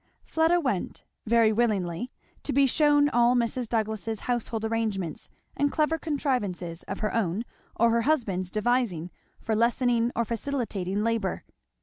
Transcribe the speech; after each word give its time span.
Fleda 0.25 0.59
went, 0.59 1.03
very 1.27 1.53
willingly, 1.53 2.11
to 2.41 2.51
be 2.51 2.65
shewn 2.65 3.07
all 3.09 3.35
Mrs. 3.35 3.69
Douglass's 3.69 4.21
household 4.21 4.65
arrangements 4.65 5.29
and 5.55 5.71
clever 5.71 5.99
contrivances, 5.99 6.81
of 6.87 7.01
her 7.01 7.13
own 7.13 7.45
or 7.75 7.91
her 7.91 8.01
husband's 8.01 8.49
devising, 8.49 9.11
for 9.39 9.55
lessening 9.55 10.11
or 10.15 10.25
facilitating 10.25 11.03
labour. 11.03 11.43